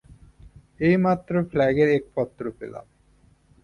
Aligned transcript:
এইমাত্র 0.79 1.33
ফ্ল্যাগের 1.49 1.89
এক 1.89 2.03
পত্র 2.15 2.43
পেলাম। 2.59 2.85